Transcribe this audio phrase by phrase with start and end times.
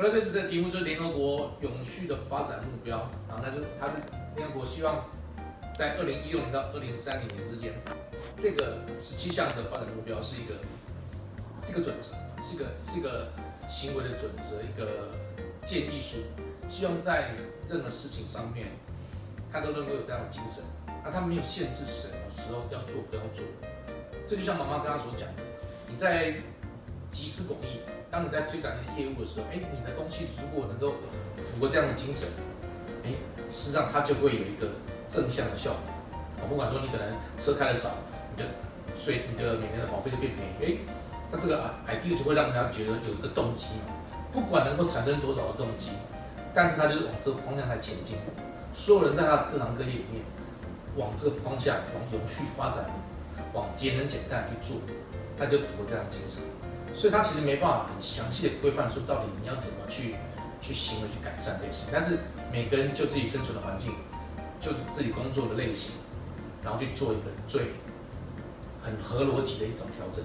[0.00, 3.92] 回来这次的题目就是联合国永续的发展目标然后，他就他是
[4.34, 5.04] 联合国希望
[5.76, 7.74] 在二零一六年到二零三零年之间，
[8.38, 10.54] 这个十七项的发展目标是一个
[11.62, 13.30] 是一个准则，是一个是一个
[13.68, 15.10] 行为的准则，一个
[15.66, 16.16] 建议书，
[16.66, 17.34] 希望在
[17.68, 18.68] 任何事情上面，
[19.52, 20.64] 他都能够有这样的精神。
[21.04, 23.44] 那他没有限制什么时候要做不要做，
[24.26, 25.42] 这就像妈妈刚刚所讲的，
[25.88, 26.36] 你在
[27.10, 27.80] 集思广益，
[28.10, 30.96] 当你在推展你的业务的时候，哎，你的东西如果能够
[31.36, 32.28] 符合这样的精神，
[33.04, 33.14] 哎，
[33.48, 34.68] 实际上它就会有一个
[35.08, 35.80] 正向的效果。
[36.42, 37.90] 我不管说你可能车开的少，
[38.34, 38.48] 你的
[38.96, 40.94] 税、你的每年的保费就变便宜，哎，
[41.30, 43.94] 那这个 idea 就会让人家觉得有这个动机嘛。
[44.32, 45.90] 不管能够产生多少的动机，
[46.52, 48.16] 但是它就是往这个方向在前进。
[48.72, 50.22] 所有人在他的各行各业里面。
[50.96, 52.84] 往这个方向，往永续发展，
[53.52, 54.82] 往节能减碳去做，
[55.38, 56.42] 那就符合这样的精神。
[56.94, 60.14] 所以它其实没办法很详细的规范说到底你要怎么去
[60.60, 61.86] 去行为去改善这些事。
[61.92, 62.18] 但是
[62.52, 63.92] 每个人就自己生存的环境，
[64.60, 65.92] 就自己工作的类型，
[66.62, 67.72] 然后去做一个最
[68.82, 70.24] 很合逻辑的一种调整。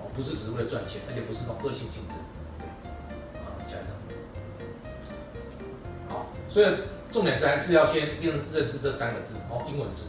[0.00, 2.16] 哦，不是只是为了赚钱，而且不是那种恶性竞争。
[3.42, 3.94] 啊，下一张。
[6.08, 6.66] 好，所以。
[7.12, 10.06] 重点是还是要先认认识这三个字哦，英文字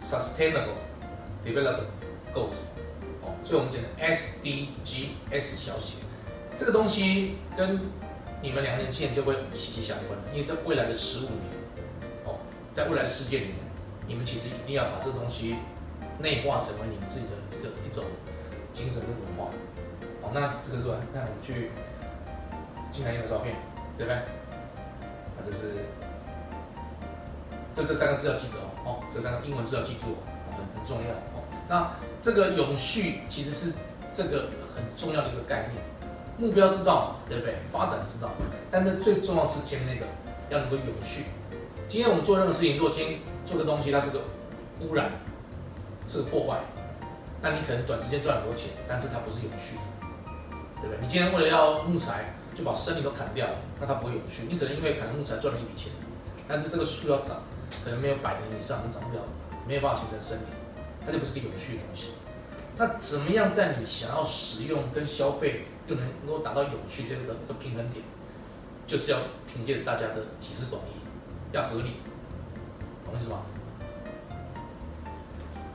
[0.00, 0.76] ，Sustainable
[1.44, 1.88] Development
[2.32, 2.70] Goals，
[3.44, 5.98] 所以我们讲的 SDGs 小写，
[6.56, 7.78] 这个东西跟
[8.40, 11.42] 你们两年前就会息息相关的，因为在未来的十五年，
[12.24, 12.38] 哦，
[12.72, 13.56] 在未来世界里面，
[14.06, 15.56] 你们其实一定要把这东西
[16.18, 18.04] 内化成为你们自己的一个一种
[18.72, 19.50] 精神跟文化，
[20.22, 20.96] 哦，那这个是吧？
[21.12, 21.70] 那我们去
[22.90, 23.54] 进来一个照片，
[23.98, 24.22] 对不对？
[25.36, 25.84] 那就是。
[27.76, 31.42] 就这三个字要记得哦，哦，这三个英文字要记住哦，很很重要哦。
[31.68, 31.90] 那
[32.24, 33.74] 这个永续其实是
[34.10, 35.84] 这个很重要的一个概念，
[36.38, 37.56] 目标知道对不对？
[37.70, 38.30] 发展知道，
[38.70, 40.06] 但是最重要是前面那个
[40.48, 41.24] 要能够永续。
[41.86, 44.22] 今天我们做任何事情，如果今天做个东西它是个
[44.80, 45.10] 污染，
[46.08, 46.60] 是个破坏，
[47.42, 49.82] 那你可能短时间赚很多钱，但是它不是永续的，
[50.80, 50.98] 对不对？
[51.02, 54.44] 你今天为了要木材，就把森林都砍掉了，那它不会永续。
[54.50, 55.92] 你可能因为砍了木材赚了一笔钱，
[56.48, 57.36] 但是这个树要长。
[57.84, 59.22] 可能没有百年以上，长不了，
[59.68, 60.46] 没有办法形成森林，
[61.06, 62.08] 它就不是个有趣的东西。
[62.76, 68.04] 那怎么样在你想要使用跟消费又能能够达到有趣这个一个平衡点，
[68.86, 70.94] 就是要凭借大家的集思广益，
[71.52, 71.98] 要合理，
[73.04, 73.42] 懂意思吗？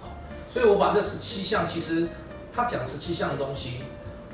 [0.01, 0.09] 好，
[0.49, 2.09] 所以我把这十七项，其实
[2.53, 3.83] 他讲十七项的东西，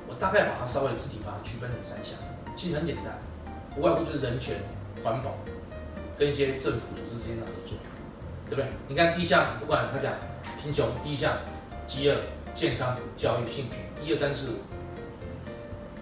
[0.07, 2.17] 我大概把它稍微自己把它区分成三项，
[2.55, 3.19] 其实很简单，
[3.78, 4.57] 无外乎就是人权、
[5.03, 5.35] 环保。
[6.17, 7.78] 跟一些政府组织之间的合作，
[8.50, 8.69] 对不对？
[8.88, 10.13] 你看第一项，不管他讲
[10.66, 11.38] 贫穷，第一项
[11.86, 12.18] 饥饿、
[12.56, 14.56] 健康、教育、性平，一二三四五，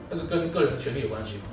[0.09, 1.43] 那是跟个人权利有关系嘛？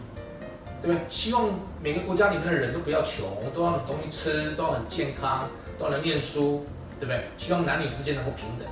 [0.81, 1.04] 对不对？
[1.09, 1.48] 希望
[1.82, 6.65] 每个国家里面的人都不要穷，都要东西吃，都要很健康，都能念书，
[7.00, 7.25] 对不对？
[7.37, 8.69] 希望男女之间能够平等，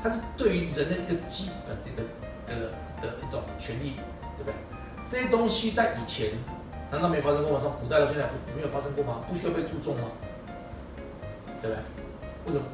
[0.00, 2.04] 它是对于人的一个基本的一个
[2.46, 2.70] 的
[3.02, 3.94] 的一种权利，
[4.38, 4.54] 对不对？
[5.04, 6.30] 这些东西在以前。
[6.88, 7.58] 难道没发生过吗？
[7.60, 9.20] 从古代到现在不没有发生过吗？
[9.28, 10.06] 不需要被注重吗？
[11.60, 11.82] 对不对？
[12.46, 12.64] 为什么？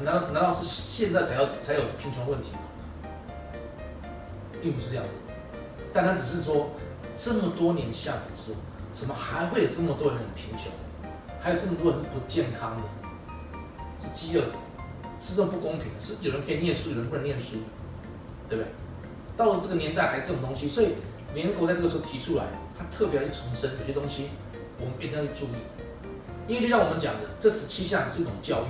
[0.00, 2.58] 难道难道是现在才要才有贫穷问题吗？
[4.60, 5.12] 并不是这样子，
[5.92, 6.70] 但他只是说
[7.16, 8.58] 这么多年下来之后，
[8.92, 10.72] 怎么还会有这么多人很贫穷？
[11.40, 12.82] 还有这么多人是不健康的，
[13.98, 14.44] 是饥饿，
[15.18, 16.00] 是这么不公平的？
[16.00, 17.58] 是有人可以念书，有人不能念书，
[18.48, 18.72] 对不对？
[19.36, 20.94] 到了这个年代还这种东西，所以
[21.34, 22.44] 联合国在这个时候提出来。
[22.78, 24.30] 他特别要去重申有些东西，
[24.80, 28.66] 我们一定要去注意，因为就像我们讲的，这十七项是一种教育。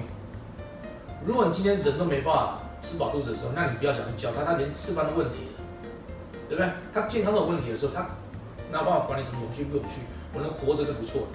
[1.25, 5.62] 如果你今天人都没办法吃饱肚子的时候，那你不要想去教他，他连吃饭的问题了，
[6.49, 6.71] 对不对？
[6.93, 8.06] 他健康都有问题的时候，他
[8.71, 10.00] 哪有办法管你什么永续不永续？
[10.34, 11.28] 我能活着就不错了，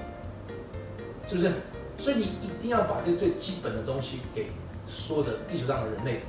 [1.25, 1.51] 是不是？
[1.97, 4.51] 所以你一定要把这最基本的东西给
[4.85, 6.21] 所有的地球上的人类，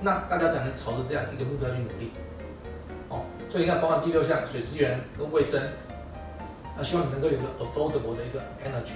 [0.00, 2.12] 那大家才能朝着这样一个目标去努力。
[3.08, 5.60] 哦所以你看，包含第六项水资源跟卫生，
[6.76, 8.92] 那希望你能够有一个 affordable 的一个 energy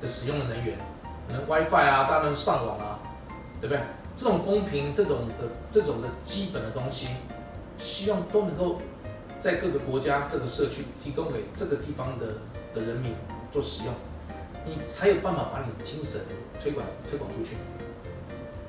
[0.00, 0.76] 的使用的能源，
[1.26, 2.97] 可能 WiFi 啊，大家能上网啊，
[3.60, 3.82] 对不对？
[4.16, 7.06] 这种公平、这种的、这种的基本的东西，
[7.78, 8.80] 希望都能够
[9.38, 12.26] 在各个国家、各个社区提供给这个地方的
[12.74, 13.14] 的人民
[13.52, 13.94] 做使用，
[14.66, 16.20] 你才有办法把你的精神
[16.60, 17.56] 推广推广出去。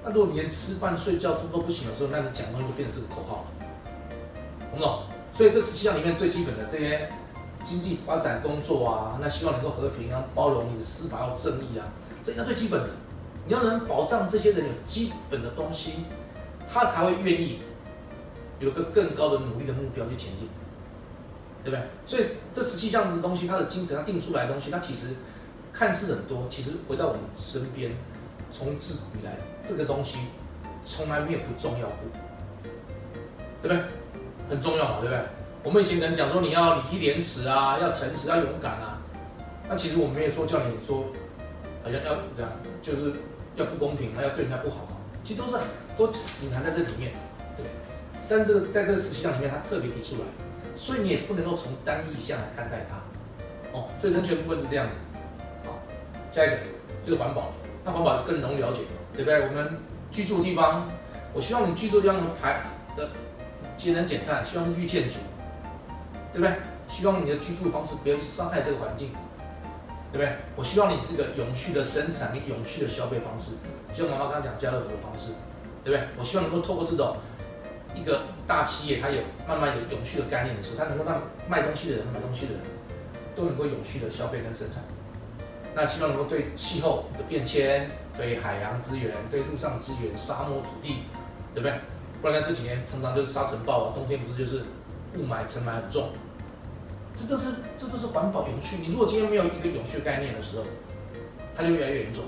[0.03, 3.65] 那如果你连吃饭睡觉都都不行的时候，那你讲东西就变成是个口号了。
[4.71, 5.03] 懂不懂？
[5.31, 7.09] 所以这十七项里面最基本的这些
[7.63, 11.89] 经济发展工作啊，那希望能够和平啊、包容，你的司法要正义啊，
[12.23, 12.89] 这应该最基本的。
[13.49, 16.05] 你要能保障这些人有基本的东西，
[16.71, 17.59] 他才会愿意
[18.59, 20.47] 有个更高的努力的目标去前进。
[21.61, 21.81] 对不对？
[22.05, 22.23] 所以
[22.53, 25.07] 这十七项的东西，它的精神，它定出来的东西，它其实
[25.73, 27.91] 看似很多，其实回到我们身边，
[28.53, 30.19] 从自古以来，这个东西
[30.85, 31.97] 从来没有不重要过，
[33.61, 33.83] 对不对？
[34.49, 35.21] 很重要嘛，对不对？
[35.61, 39.01] 我们以前可能讲说你要礼义廉耻啊，要诚实，要勇敢啊，
[39.67, 41.07] 那其实我们没有说叫你说，
[41.83, 42.49] 好像要这样，
[42.81, 43.11] 就是
[43.59, 45.57] 要不公平还，要对人家不好啊，其实都是
[45.97, 46.07] 都
[46.41, 47.11] 隐含在这里面，
[47.55, 47.65] 对。
[48.27, 50.27] 但这个在这个十七项里面，他特别提出来，
[50.75, 52.97] 所以你也不能够从单一项来看待它，
[53.77, 54.95] 哦，所以人权部分是这样子，
[55.65, 55.79] 好，
[56.33, 56.57] 下一个
[57.05, 57.51] 就是环保，
[57.83, 58.81] 那环保是更容易了解，
[59.13, 59.47] 对不对？
[59.47, 59.77] 我们
[60.11, 60.87] 居住的地方，
[61.33, 62.61] 我希望你居住的地方排
[62.95, 63.09] 的
[63.75, 65.15] 节能减碳，希望是绿建筑。
[66.31, 66.55] 对不对？
[66.87, 69.09] 希望你的居住方式不要去伤害这个环境，
[70.11, 70.33] 对不对？
[70.55, 73.51] 我希望你是个永续的生产力、永续的消费方式，
[73.93, 75.33] 就像妈妈刚刚讲家乐福的方式，
[75.83, 76.07] 对不对？
[76.17, 77.17] 我希望能够透过这种
[77.95, 82.61] 一个大企业，它有慢慢有永续的概念的时候，它能够让卖东西的人、买东西的人
[83.35, 84.83] 都能够永续的消费跟生产。
[85.75, 91.03] 那希望能够对气候的变迁、对海洋资源、对陆上资源、沙漠土地，
[91.53, 91.73] 对不对？
[92.21, 94.63] 不然呢，这几年常常就是沙尘暴啊，冬天不是就是。
[95.15, 96.09] 雾霾尘霾很重，
[97.19, 98.77] 这都是这都是环保永续。
[98.77, 100.63] 你如果今天没有一个永续概念的时候，
[101.55, 102.23] 它就越来越严重，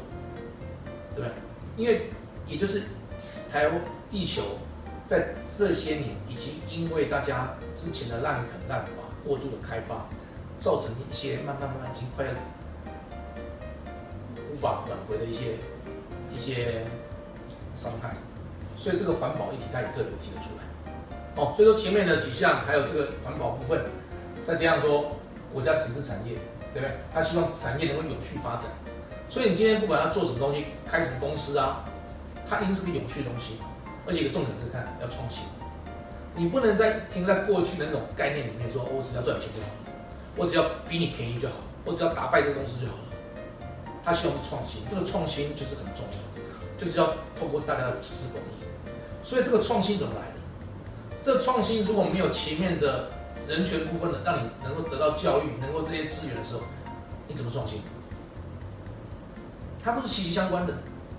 [1.16, 1.32] 对不对？
[1.78, 2.10] 因为
[2.46, 2.84] 也就是
[3.50, 4.42] 台湾地球
[5.08, 8.92] 在这些年已经因为大家之前的滥垦滥伐、
[9.26, 10.08] 过度的开发，
[10.60, 12.32] 造成一些慢慢慢慢已经快要
[14.52, 15.56] 无法挽回的一些
[16.34, 16.86] 一些
[17.74, 18.18] 伤害，
[18.76, 20.64] 所以这个环保议题它也特别提得出来。
[21.38, 23.86] 哦，所以说前面的几项还有这个环保部分，
[24.48, 25.18] 再加上说
[25.54, 26.34] 国家城市产业，
[26.74, 26.96] 对不对？
[27.14, 28.66] 他希望产业能够永续发展，
[29.30, 31.86] 所以你今天不管他做什么东西，开什么公司啊，
[32.50, 33.56] 它一定是个永续东西，
[34.06, 35.44] 而且一个重点是看要创新，
[36.36, 39.70] 你不能再停在过去的那种概念里面说，我只要赚钱就好，
[40.36, 41.56] 我只要比你便宜就好，
[41.86, 43.04] 我只要打败这个公司就好了。
[44.04, 46.42] 他希望是创新，这个创新就是很重要，
[46.76, 48.66] 就是要透过大家的集思广益，
[49.24, 50.42] 所以这个创新怎么来的？
[51.22, 53.10] 这创新如果没有前面的
[53.52, 56.62] 人权部分的，让你能够得到教育，能够这些资源的时候，
[57.28, 57.82] 你怎么创新？
[59.84, 60.74] 它都是息息相关的。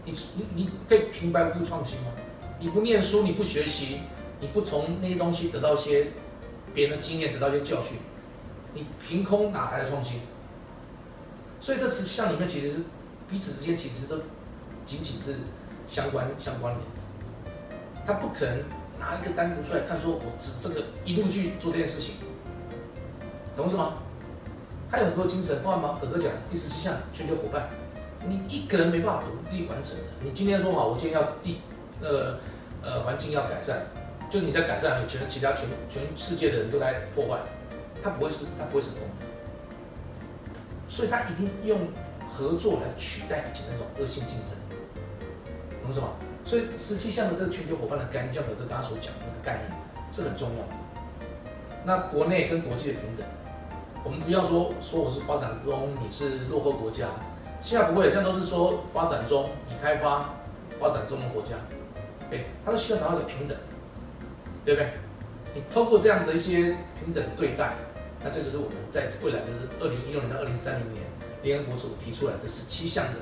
[0.07, 2.07] 你你你可以平白无故创新吗？
[2.59, 4.01] 你不念书，你不学习，
[4.41, 6.09] 你不从那些东西得到一些
[6.73, 7.99] 别人的经验，得到一些教训，
[8.73, 10.21] 你凭空哪来的创新？
[11.61, 12.77] 所以这十项里面其实是
[13.29, 14.17] 彼此之间其实都
[14.87, 15.37] 仅仅是
[15.87, 17.55] 相关相关联，
[18.07, 18.65] 它不可能。
[19.03, 22.15] 拿一个单独出来看，说我只这个一路去做这件事情，
[23.57, 23.95] 懂是吗？
[24.89, 25.99] 还有很多精神，包含吗？
[26.01, 27.69] 哥哥讲第十七项全球伙伴，
[28.29, 30.05] 你一个人没办法独立完成的。
[30.23, 31.63] 你今天说好，我今天要地
[32.01, 32.39] 呃
[32.81, 33.87] 呃环境要改善，
[34.31, 37.41] 就你在改善，全其他全全世界的人都在破坏，
[38.03, 39.03] 他不会是他不会成功，
[40.89, 41.89] 所以他一定用
[42.31, 44.55] 合作来取代以前那种恶性竞争，
[45.83, 46.11] 懂是吗？
[46.45, 49.71] 所以十七项的这个全球伙伴的概念，像德哥刚刚所讲的那个概念，
[50.13, 50.69] 是很重要的。
[51.85, 53.27] 那国内跟国际的平等，
[54.05, 57.09] 我们不要说说我是发展中，你是落后国家，
[57.61, 60.35] 现在不会，现在都是说发展中、你开发、
[60.79, 61.57] 发展中国家，
[62.29, 63.57] 对，他都需要达到的平等，
[64.65, 64.93] 对不对？
[65.55, 67.75] 你通过这样的一些平等对待，
[68.23, 69.47] 那这就是我们在未来的
[69.81, 71.05] 二零一六年到二零三零年，
[71.43, 73.13] 联合国所提出来这十七项的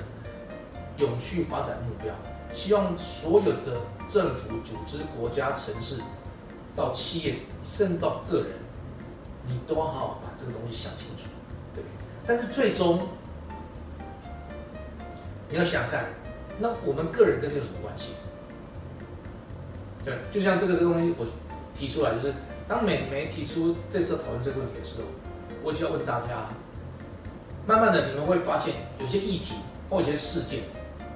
[0.97, 2.13] 永续发展目标。
[2.53, 6.01] 希望所有的政府、组织、国家、城市，
[6.75, 8.51] 到企业，甚至到个人，
[9.47, 11.29] 你都好好把这个东西想清楚，
[11.73, 11.83] 对？
[12.27, 13.07] 但是最终，
[15.49, 16.05] 你要想想看，
[16.59, 18.13] 那我们个人跟这有什么关系？
[20.03, 21.25] 对，就像这个这个东西，我
[21.73, 22.33] 提出来，就是
[22.67, 25.07] 当美媒提出这次讨论这个问题的时候，
[25.63, 26.49] 我就要问大家，
[27.65, 29.55] 慢慢的你们会发现，有些议题
[29.89, 30.63] 或一些事件。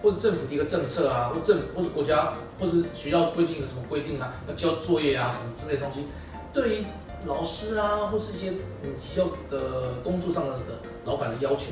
[0.05, 6.05] 或者政府提个政策啊，或政或者国家或者学校规定的什么规定啊，要交作业啊什么之类的东西，
[6.53, 6.85] 对于
[7.25, 8.51] 老师啊或是一些
[8.83, 11.71] 嗯学校的工作上的的老板的要求，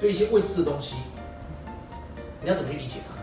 [0.00, 0.96] 对一些未知的东西，
[2.42, 3.14] 你要怎么去理解它？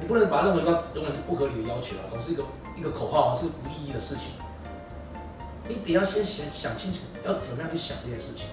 [0.00, 2.44] 你不能把它认为它永远是不合理的要求啊，总是一个
[2.76, 4.30] 一个口号啊，是无意义的事情。
[5.66, 8.46] 你得要先想想清楚，要怎么样去想这件事情。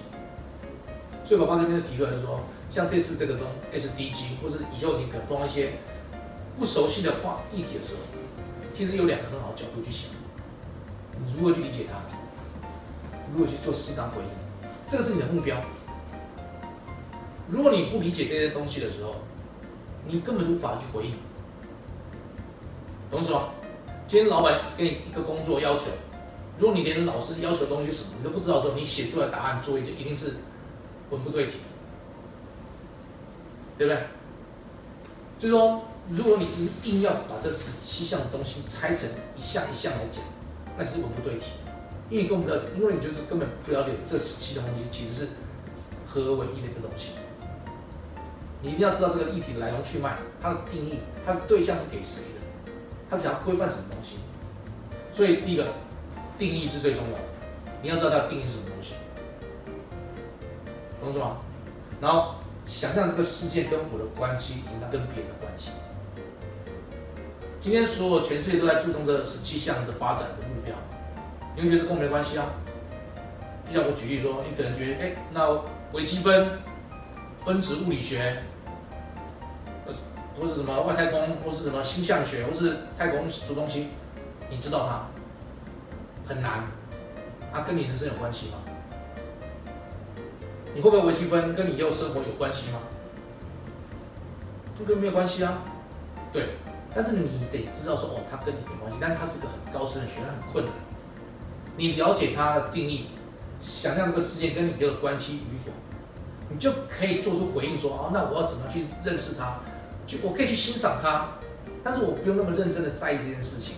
[1.24, 2.40] 所以，爸爸这边的提出来是说。
[2.74, 5.74] 像这次这个东 SDG，或者以后你可能碰到一些
[6.58, 8.00] 不熟悉的话议题的时候，
[8.76, 10.10] 其实有两个很好的角度去想，
[11.24, 12.00] 你如何去理解它，
[13.32, 15.56] 如何去做适当回应，这个是你的目标。
[17.48, 19.14] 如果你不理解这些东西的时候，
[20.04, 21.14] 你根本无法去回应，
[23.08, 23.50] 懂什么？
[24.08, 25.84] 今天老板给你一个工作要求，
[26.58, 30.32] 如果你连老师要求的东西是什么你都不知道的时候，你写出来答案作业就一定是
[31.10, 31.52] 文不对题，
[33.76, 34.02] 对不对？
[35.38, 40.22] 就是说，如果你一定要把这十七项的东西拆成一项一项来讲，
[40.78, 41.52] 那就是文不对题，
[42.08, 45.28] 因为你根本不了解，因为你就是根本不了解这十七项东西其实是
[46.06, 47.10] 合而为一的一个东西。
[48.62, 52.72] 你一定要知道这个议题的来龙去脉，它的定义，它的对象是给谁的，
[53.10, 54.16] 它是想要规范什么东西。
[55.12, 55.66] 所以第一个
[56.38, 57.24] 定义是最重要的，
[57.82, 58.94] 你要知道它的定义是什么东西，
[61.00, 61.38] 懂是吗？
[62.00, 62.36] 然后
[62.66, 65.70] 想象这个世界跟我的关系，以及它跟别人的关系。
[67.60, 70.74] 今天所有全世界都在注重这十七项的发展的目标，
[71.56, 72.46] 你会觉得跟我们的关系啊？
[73.68, 75.48] 就像我举例说，你可能觉得，哎，那
[75.92, 76.58] 微积分、
[77.44, 78.36] 分子物理学。
[80.36, 83.90] 或是什么外太空，或是什么星象学，或是太空什么东西，
[84.50, 85.06] 你知道它
[86.26, 86.64] 很难，
[87.52, 88.58] 它跟你人生有关系吗？
[90.74, 92.80] 你会不会微积分跟你以后生活有关系吗？
[94.76, 95.62] 这跟没有关系啊，
[96.32, 96.56] 对。
[96.96, 100.72] 但是你得知道说，哦，它跟你没关系，但是它是个很高深的学问，很困难。
[101.76, 103.06] 你了解它的定义，
[103.60, 105.72] 想象这个世界跟你有关系与否，
[106.48, 109.58] 你就可以做出回应说，哦，那我要怎么去认识它？
[110.06, 111.30] 就我可以去欣赏它，
[111.82, 113.76] 但是我不用那么认真的在意这件事情。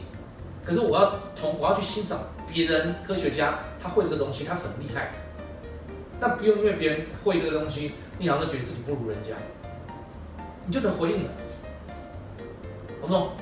[0.64, 2.20] 可是我要同我要去欣赏
[2.52, 5.12] 别人科学家，他会这个东西，他是很厉害的。
[6.20, 9.34] 但不用因为别人会这个东西，你好像觉得自己不如人家，
[10.64, 11.30] 你就能回应了，
[13.00, 13.32] 懂不懂？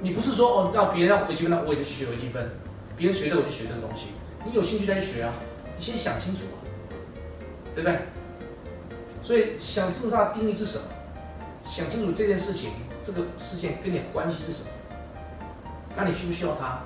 [0.00, 2.42] 你不是说哦，要别人要微积分，那我也就学微积分；
[2.96, 4.06] 别人学这个我就学这个东西。
[4.44, 5.32] 你有兴趣再去学啊，
[5.76, 6.58] 你先想清楚啊，
[7.74, 7.98] 对不对？
[9.22, 10.84] 所以想清楚它的定义是什么。
[11.64, 12.70] 想清楚这件事情，
[13.02, 14.70] 这个事件跟你的关系是什么？
[15.96, 16.82] 那你需不需要它？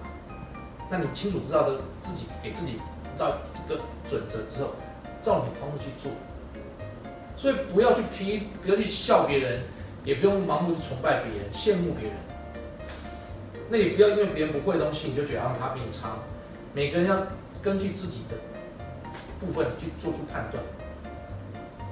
[0.91, 2.75] 那你清楚知道的自己给自己
[3.05, 4.71] 知道一个准则之后，
[5.23, 6.13] 照你的方式去做。
[7.35, 9.63] 所以不要去批，不要去笑别人，
[10.05, 12.17] 也不用盲目去崇拜别人、羡慕别人。
[13.71, 16.19] 那也不要因为别人不会的东西，你就觉得他比你差。
[16.75, 17.27] 每个人要
[17.63, 18.37] 根据自己的
[19.41, 20.63] 部分去做出判断，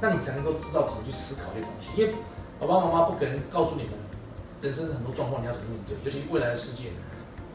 [0.02, 2.14] 那你才能够知道怎么去思考这些东西，因为。
[2.60, 3.92] 爸爸妈妈不可能告诉你们
[4.60, 6.90] 人生很多状况你要怎么面对，尤其未来的世界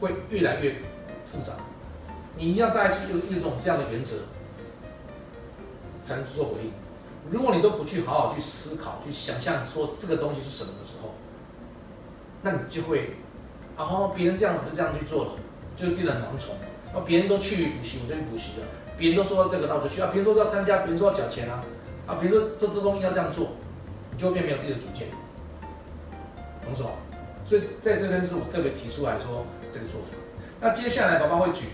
[0.00, 0.74] 会越来越
[1.24, 1.52] 复杂，
[2.36, 4.16] 你一定要大概是有一种这样的原则
[6.06, 6.72] 才能做回应。
[7.30, 11.14] 如果你都不去好好去思考、去想象说这个东西是什么的时候，
[12.42, 13.16] 那你就会，
[13.76, 15.30] 然后别人这样我就这样去做了，
[15.76, 16.54] 就变得很盲从。
[16.94, 21.64] 那别人都去补习，我就去补习了；别人都说这个，那我就去啊；别人都要参加，别人说要缴钱啊，
[22.06, 23.48] 啊，别人说这这东西要这样做。
[24.12, 25.08] 你就会变没有自己的主见，
[26.64, 26.88] 懂什么？
[27.44, 30.16] 所以在这边是我特别提出来说这个做法。
[30.58, 31.66] 那接下来，宝宝会举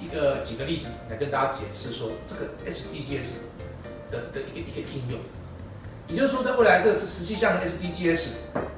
[0.00, 3.34] 一个几个例子来跟大家解释说这个 SDGs
[4.10, 5.18] 的的一个一个应用。
[6.06, 8.30] 也就是说，在未来这是十七项 SDGs，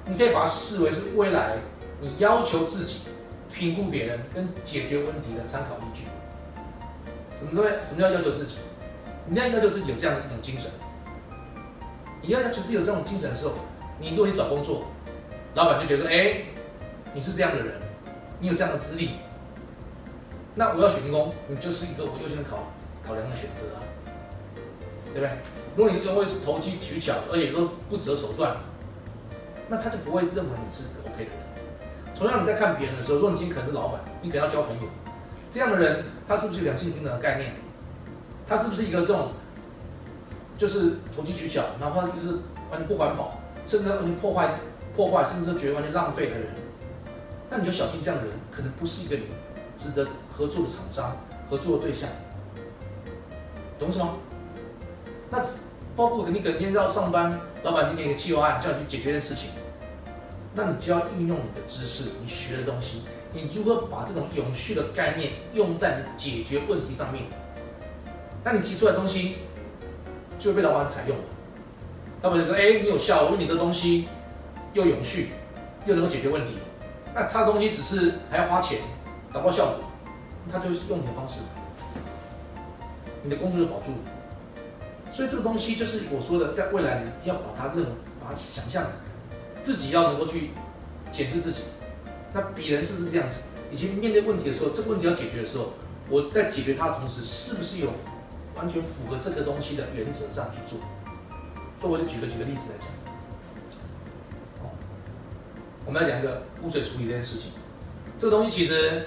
[0.07, 1.59] 你可以把它视为是未来
[2.01, 3.03] 你要求自己
[3.53, 6.05] 评估别人跟解决问题的参考依据。
[7.39, 8.57] 什么叫什么叫要求自己？
[9.27, 10.71] 你要要求自己有这样的一种精神。
[12.21, 13.55] 你要要求是有这种精神的时候，
[14.01, 14.87] 你如果你找工作，
[15.55, 16.43] 老板就觉得说，哎，
[17.15, 17.81] 你是这样的人，
[18.41, 19.11] 你有这样的资历，
[20.55, 22.73] 那我要选员工，你就是一个我优先考
[23.07, 23.81] 考量的选择啊，
[25.15, 25.31] 对不对？
[25.77, 28.57] 如果你因为是投机取巧，而且都不择手段，
[29.69, 32.15] 那他就不会认为你是个 OK 的人。
[32.15, 34.89] 同样你在看别人的时候，如果你今天可能是老板，你可能要交朋友，
[35.51, 37.55] 这样的人他是不是有两性平等的概念？
[38.47, 39.31] 他是不是一个这种？
[40.59, 42.35] 就是投机取巧，哪怕就是
[42.71, 44.57] 完全不环保，甚至完全破坏、
[44.95, 46.49] 破坏，甚至觉得完全浪费的人，
[47.49, 49.23] 那你就小心这样的人，可能不是一个你
[49.81, 51.17] 值得合作的厂商、
[51.49, 52.07] 合作的对象，
[53.79, 54.19] 懂什么？
[55.31, 55.43] 那
[55.97, 59.51] 包括你可能今天要上班，老板给你一个计划案，叫你去解决的事情，
[60.55, 67.25] 那你就要运用你的知识、你学的东西，你如何把这种永续的概念用在你解决问题上面？
[68.45, 69.37] 那你提出来的东西。
[70.39, 71.25] 就会被老板采用了，
[72.23, 74.09] 老板就说：“哎，你有效，因为你的东西
[74.73, 75.33] 又永续，
[75.85, 76.55] 又能够解决问题。
[77.15, 78.79] 那他的东西只是还要花钱，
[79.33, 79.85] 达不到效果，
[80.51, 81.41] 他就是用你的方式，
[83.23, 83.93] 你的工作就保住。
[85.13, 87.85] 所以这个东西就是我说的，在未来你要把它认，
[88.21, 88.87] 把它想象
[89.61, 90.51] 自己要能够去
[91.11, 91.63] 检视自己。
[92.33, 93.43] 那别人是不是这样子？
[93.71, 95.73] 以及面对问题的时候，这个问题要解决的时候，
[96.09, 97.91] 我在解决它的同时，是不是有？”
[98.57, 100.79] 完全符合这个东西的原则上去做，
[101.81, 102.89] 所以我就举个几个例子来讲。
[105.87, 107.53] 我们要讲一个污水处理这件事情，
[108.19, 109.07] 这个东西其实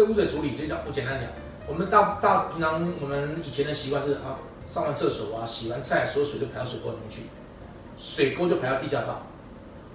[0.00, 1.28] 这污水处理就讲我简单讲，
[1.68, 7.24] 我们大大平常我们以前的习惯是啊，上完厕所啊，洗完菜，所有水就排到水沟里面去，
[7.98, 9.20] 水沟就排到地下道，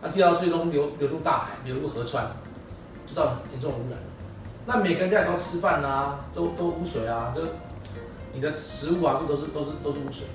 [0.04, 2.28] 那地下道最终流流入大海，流入河川，
[3.08, 3.98] 就造成严重的污染。
[4.68, 7.42] 那每个人家里都吃饭啊，都都污水啊，这
[8.32, 10.28] 你的食物啊，这都是都是都是污水。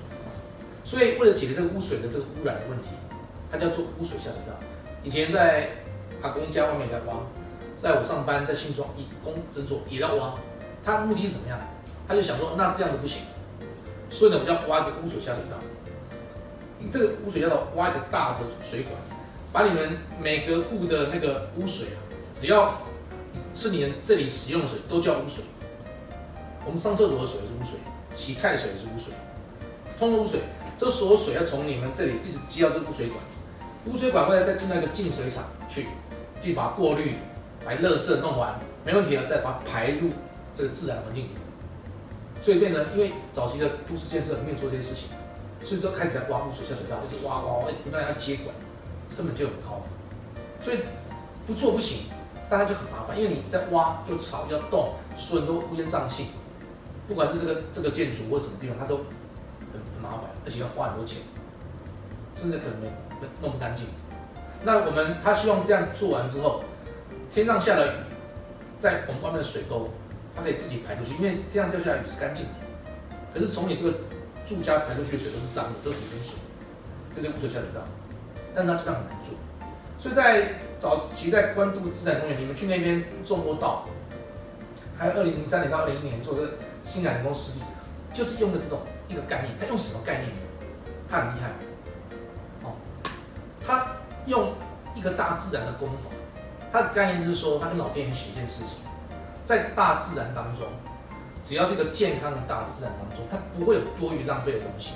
[0.83, 2.89] 所以为了解决这个污水的这个污染的问题，
[3.49, 4.53] 它叫做污水下水道。
[5.01, 5.69] 以前在
[6.21, 7.21] 阿公家外面在挖，
[7.73, 10.35] 在我上班在新庄一工诊所也要挖，
[10.83, 11.59] 他目的是什么样？
[12.07, 13.23] 他就想说，那这样子不行，
[14.09, 15.57] 所以呢，我就要挖一个污水下水道。
[16.79, 18.93] 你这个污水下道挖一个大的水管，
[19.53, 21.99] 把你们每个户的那个污水啊，
[22.35, 22.81] 只要
[23.53, 25.43] 是你们这里使用的水都叫污水。
[26.65, 27.79] 我们上厕所的水是污水，
[28.13, 29.13] 洗菜水是污水，
[29.97, 30.41] 通过污水。
[30.77, 33.19] 这所有水要从你们这里一直接到这污水管，
[33.85, 35.85] 污水管会再进到一个净水厂去，
[36.41, 37.17] 去把过滤、
[37.65, 40.09] 把垃圾弄完，没问题了，再把它排入
[40.53, 41.37] 这个自然环境里面。
[42.41, 45.09] 所以变得，因为早期的都市建设没有做这些事情，
[45.61, 48.55] 所以都开始在挖污水下水道，一直挖挖挖，一直不断要接管，
[49.09, 49.81] 成本就很高。
[50.59, 50.79] 所以
[51.45, 52.05] 不做不行，
[52.49, 56.27] 大家就很麻烦，因为你在挖又吵又动，所有人都乌烟瘴气，
[57.07, 59.81] 不管是这个这个建筑或什么地方，它都很很。
[60.01, 61.21] 麻烦，而且要花很多钱，
[62.33, 62.87] 甚至可能没
[63.39, 63.85] 弄不干净。
[64.63, 66.63] 那我们他希望这样做完之后，
[67.33, 67.97] 天上下的雨，
[68.77, 69.89] 在我们外面的水沟，
[70.35, 72.51] 它可以自己排出去，因为天上掉下来雨是干净的。
[73.33, 73.93] 可是从你这个
[74.45, 76.39] 住家排出去的水都是脏的，都是污水，
[77.15, 77.81] 就是污水下水道。
[78.53, 79.33] 但是它这样很难做，
[79.97, 83.87] 所以在早期在关渡自然公园，你们去那边种过稻，
[84.97, 86.49] 还有二零零三年到二零一年做的
[86.83, 87.61] 新南人工湿地，
[88.13, 88.79] 就是用的这种。
[89.07, 90.31] 一个概念，他用什么概念？
[91.09, 91.49] 他很厉害，
[92.63, 92.71] 哦，
[93.67, 93.85] 他
[94.25, 94.53] 用
[94.95, 96.09] 一个大自然的功法，
[96.71, 98.77] 他的概念就是说，他跟老天爷学一件事情，
[99.43, 100.67] 在大自然当中，
[101.43, 104.91] 只要是一个健康的大自然当中，它不会有多余浪费的东西，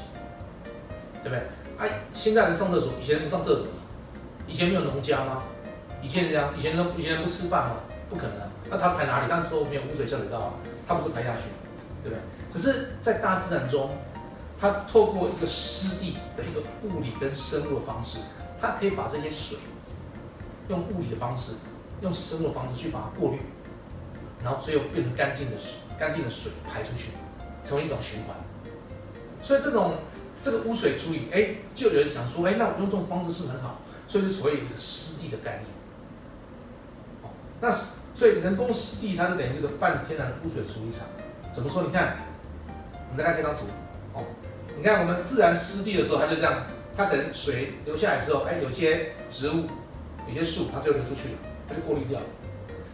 [1.23, 1.43] 对不对？
[1.77, 3.67] 哎，现在人上厕所，以前不上厕所，
[4.47, 5.43] 以前没有农家吗？
[6.01, 7.75] 以前这样，以前都以前人不吃饭吗？
[8.09, 9.29] 不可能啊，那他排哪里？
[9.29, 10.53] 当时说没有污水下水道啊，
[10.87, 11.49] 他不是排下去，
[12.03, 12.19] 对不对？
[12.53, 13.89] 可是，在大自然中，
[14.61, 18.19] 它透过一个湿地的一个物理跟生物的方式，
[18.61, 19.57] 它可以把这些水
[20.67, 21.57] 用物理的方式、
[22.01, 23.39] 用生物的方式去把它过滤，
[24.43, 27.11] 然后最后变成干净的水，干净的水排出去，
[27.63, 28.35] 成为一种循环。
[29.41, 29.95] 所以这种
[30.41, 35.65] 这个污水处理，哎，就有人想说，哎，那我用这种方式是很好，所以就所谓一个湿地的概念。
[37.61, 41.07] 那所以人工湿地它就等于这个半天然的污水处理厂。
[41.51, 41.83] 怎么说？
[41.83, 42.17] 你看。
[43.07, 43.63] 我们再看这张图，
[44.13, 44.25] 哦，
[44.75, 46.65] 你看我们自然湿地的时候，它就这样，
[46.97, 49.67] 它可能水流下来之后，哎，有些植物、
[50.27, 51.35] 有些树，它就流出去了，
[51.67, 52.25] 它就过滤掉了。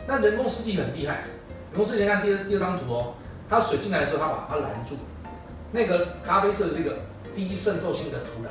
[0.07, 1.23] 那人工湿地很厉害，
[1.71, 3.13] 人工湿地，你看第二第二张图哦，
[3.49, 4.97] 它水进来的时候，它把它拦住，
[5.71, 6.99] 那个咖啡色的这个
[7.35, 8.49] 低渗透性的土壤，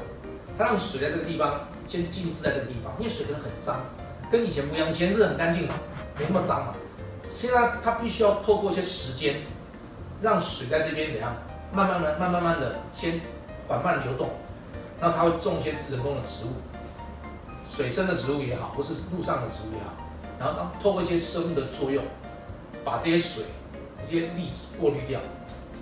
[0.57, 3.81] 它让水在这个地方先静置在这个地方，因为水可能很脏，
[4.31, 5.75] 跟以前不一样，以前是很干净嘛，
[6.19, 6.75] 没那么脏嘛，
[7.37, 9.37] 现在它必须要透过一些时间，
[10.23, 11.35] 让水在这边怎样？
[11.73, 13.21] 慢慢的、慢慢慢的，先
[13.69, 14.31] 缓慢流动，
[14.99, 16.49] 那它会种一些人工的植物，
[17.75, 19.95] 水生的植物也好，或是陆上的植物也好，
[20.39, 22.05] 然后当透过一些生物的作用，
[22.85, 23.45] 把这些水、
[24.03, 25.21] 这些粒子过滤掉，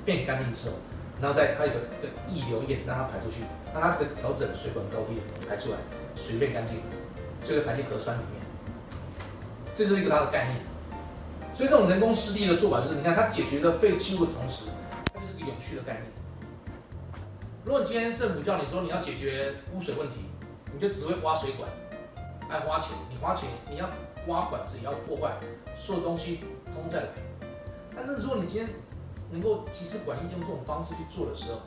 [0.05, 0.77] 变干净之后，
[1.21, 5.79] 然后再它有个个溢流液让它排出去，让它这个调整水管高低排出来，
[6.15, 6.77] 水变干净，
[7.43, 8.43] 就会排进河川里面，
[9.75, 10.61] 这就是一个它的概念。
[11.55, 14.67] 所以这种人工湿地的做法就是，你看它解决了废弃物的同时。
[15.13, 16.05] 它就是个永续的概念。
[17.65, 20.21] 如果今天政府叫你说你要解决污水问题，
[20.73, 21.69] 你就只会挖水管，
[22.49, 23.89] 爱花钱，你花钱，你要
[24.27, 25.33] 挖管子也要破坏，
[25.77, 26.41] 所有东西
[26.73, 27.09] 通再来。
[27.95, 28.75] 但是如果你今天
[29.31, 31.61] 能够及时管理，用这种方式去做的时候，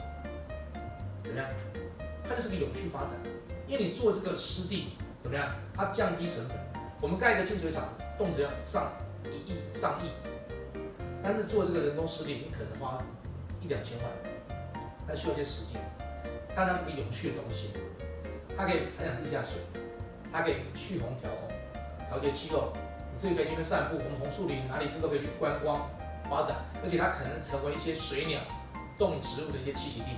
[1.23, 1.47] 怎么样？
[2.27, 3.11] 它就是个永续发展。
[3.67, 5.47] 因为你做这个湿地怎么样？
[5.73, 6.57] 它降低成本。
[7.01, 7.83] 我们盖一个净水厂，
[8.17, 8.91] 动辄要上
[9.25, 10.11] 一亿、上亿，
[11.23, 13.01] 但是做这个人工湿地，你可能花。
[13.63, 14.11] 一两千万，
[15.07, 15.79] 它需要一些时间，
[16.55, 17.69] 但它是个永续的东西，
[18.57, 19.61] 它可以涵养地下水，
[20.31, 21.49] 它可以蓄洪调洪，
[22.09, 22.73] 调节气候，
[23.11, 25.89] 你自己可以去那边散步，我们红树林哪里这都可以去观光
[26.29, 28.39] 发展，而且它可能成为一些水鸟、
[28.97, 30.17] 动植物的一些栖息地，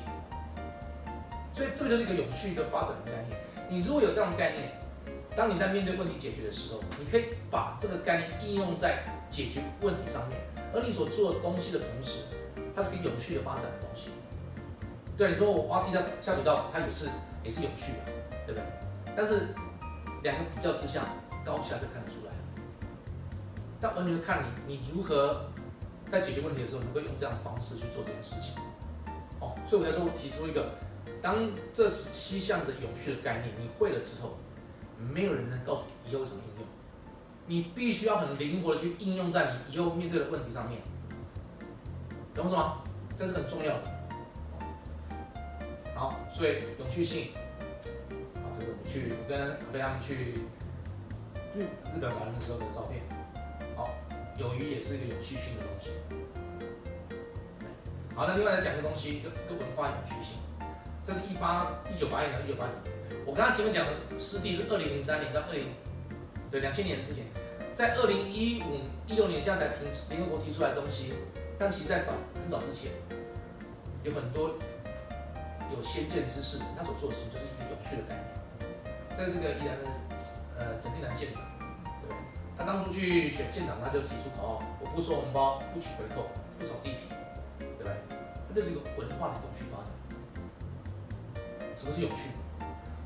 [1.53, 3.37] 所以这个就是一个永续的发展的概念。
[3.69, 4.71] 你如果有这样的概念，
[5.35, 10.39] 当你在面对问题解决的时候，你可以把这个概念应用在解决问题上面，
[10.73, 12.23] 而你所做的东西的同时。
[12.75, 14.09] 它是个永续的发展的东西，
[15.15, 17.07] 对你说我挖地下下水道，它也是
[17.43, 18.11] 也是永续的，
[18.45, 18.63] 对不对？
[19.15, 19.53] 但是
[20.23, 21.03] 两个比较之下，
[21.45, 22.33] 高下就看得出来，
[23.79, 25.45] 但完全看你你如何
[26.09, 28.55] 在解决问题的时候，能够用这样的方式去做这件事情。
[29.39, 30.75] 哦，所以我在说，我提出一个，
[31.21, 31.35] 当
[31.73, 34.37] 这十七项的永续的概念你会了之后，
[34.97, 36.67] 没有人能告诉你以后怎么应用，
[37.45, 40.81] 你必须要很灵活的去应用在你以后面对的问题上面，
[42.33, 42.81] 懂什么？
[43.17, 43.83] 这是很重要的。
[45.93, 47.27] 好，所以永续性，
[48.93, 50.37] 去我跟阿飞他们去
[51.55, 53.01] 日日本玩的时候的照片，
[53.75, 53.89] 好，
[54.37, 55.89] 友谊也是一个有趣性的东西。
[58.13, 60.37] 好，那另外再讲一个东西，一个文化有趣性，
[61.03, 62.73] 这是一八一九八一年一九八零，
[63.25, 65.73] 我刚刚前面讲的湿地是二零零三年到二零
[66.51, 67.25] 对两千年之前，
[67.73, 71.13] 在二零一五一六年现在才提联合国提出来的东西，
[71.57, 72.91] 但其实在早很早之前，
[74.03, 74.53] 有很多。
[75.71, 78.32] 有先见之士，他所做的事情就是一个有趣的概念。
[79.15, 79.85] 这是个宜兰的
[80.57, 81.43] 呃陈定南县长，
[82.07, 82.15] 对？
[82.57, 86.27] 他当初去选县长，他就提出口号：我不收红包，不取回扣，
[86.59, 87.05] 不扫地皮，
[87.59, 87.93] 对不对？
[88.55, 89.89] 这是一个文化的永续发展。
[91.75, 92.29] 什么是永续？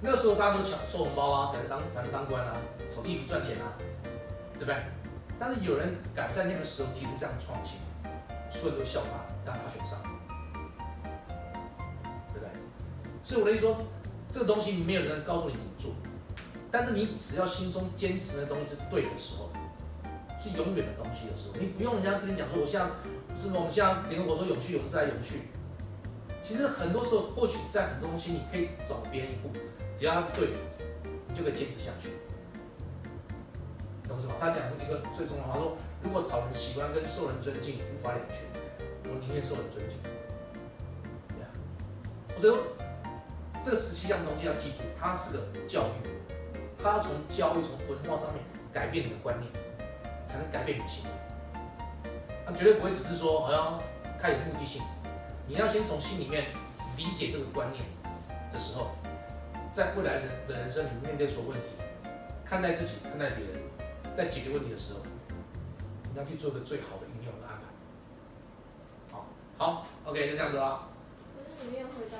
[0.01, 2.53] 那时候大家都抢收红包啊，才能当才能当官啊，
[2.89, 3.73] 扫地皮赚钱啊，
[4.53, 4.75] 对不对？
[5.39, 7.79] 但是有人敢在那个时候提出这样的创新，
[8.49, 9.99] 所有人都笑他，但他选上。
[12.33, 12.49] 对不对
[13.23, 13.77] 所以我的意思说，
[14.31, 15.91] 这个东西没有人告诉你怎么做，
[16.69, 19.49] 但是你只要心中坚持的东西是对的时候，
[20.37, 22.85] 是永远的东西的时候，你不用人家跟你讲说，我现在
[23.35, 25.49] 是我们现在联合国说永续，我们在永续。
[26.43, 29.49] 其实很多时候，或许在很多东西你可以走别人一步，
[29.95, 30.53] 只要它是对的，
[31.27, 32.09] 你就可以坚持下去。
[34.07, 34.33] 懂什么？
[34.39, 38.39] 他讲一个最重要的话说，如果讨人喜欢跟受人尊敬无法两全，
[39.03, 39.97] 我宁愿受人尊敬。
[41.29, 41.47] 对啊，
[42.39, 42.63] 所以说。
[43.69, 46.07] 这十七样东西要记住，它是个教育，
[46.81, 49.51] 它要从教育、从文化上面改变你的观念，
[50.25, 51.09] 才能改变你的行为。
[52.45, 53.83] 它绝对不会只是说好像
[54.21, 54.81] 太有目的性，
[55.47, 56.45] 你要先从心里面
[56.95, 57.83] 理解这个观念
[58.53, 58.91] 的时候，
[59.69, 61.71] 在未来人的人生里面面对所有问题，
[62.45, 63.61] 看待自己、看待别人，
[64.15, 65.01] 在解决问题的时候，
[66.13, 67.63] 你要去做个最好的应用和安排。
[69.11, 69.25] 好，
[69.57, 70.87] 好，OK，就这样子啦。
[71.35, 72.15] 可是你没有回答。